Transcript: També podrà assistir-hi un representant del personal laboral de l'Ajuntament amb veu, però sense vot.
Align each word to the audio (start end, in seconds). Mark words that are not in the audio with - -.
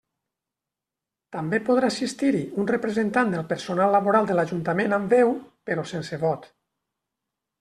També 1.35 1.59
podrà 1.67 1.89
assistir-hi 1.93 2.41
un 2.63 2.69
representant 2.71 3.35
del 3.37 3.45
personal 3.53 3.93
laboral 3.97 4.29
de 4.31 4.37
l'Ajuntament 4.39 4.97
amb 4.99 5.13
veu, 5.17 5.35
però 5.71 5.87
sense 5.93 6.19
vot. 6.27 6.49